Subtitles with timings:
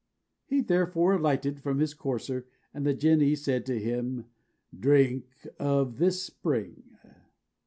[0.47, 4.25] He therefore alighted from his courser, and the Jinnee said to him,
[4.75, 5.25] "Drink
[5.59, 6.97] of this spring."